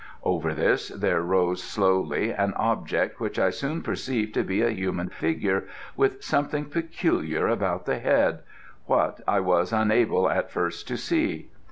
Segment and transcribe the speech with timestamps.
[0.23, 5.09] Over this there rose slowly an object which I soon perceived to be a human
[5.09, 8.39] figure with something peculiar about the head
[8.87, 11.51] what, I was unable at first to see.